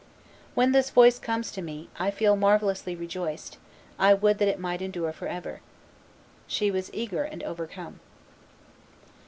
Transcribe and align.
When 0.55 0.71
this 0.71 0.89
voice 0.89 1.19
comes 1.19 1.51
to 1.51 1.61
me, 1.61 1.87
I 1.99 2.09
feel 2.09 2.35
marvellously 2.35 2.95
rejoiced; 2.95 3.59
I 3.99 4.15
would 4.15 4.39
that 4.39 4.47
it 4.47 4.57
might 4.59 4.81
endure 4.81 5.13
forever." 5.13 5.61
She 6.47 6.71
was 6.71 6.89
eager 6.91 7.21
and 7.21 7.43
overcome. 7.43 7.99